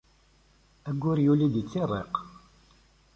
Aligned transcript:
Ayyur 0.89 1.17
yuli-d 1.25 1.55
yettirriq. 1.57 2.13